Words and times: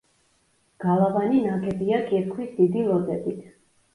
გალავანი 0.85 1.41
ნაგებია 1.43 1.99
კირქვის 2.07 2.57
დიდი 2.61 2.87
ლოდებით. 2.87 3.45